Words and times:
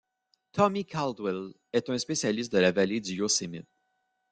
Tommy 0.53 0.83
Caldwell 0.83 1.53
est 1.73 1.91
un 1.91 1.97
spécialiste 1.99 2.51
de 2.51 2.57
la 2.57 2.71
vallée 2.71 3.01
du 3.01 3.13
Yosemite. 3.13 3.67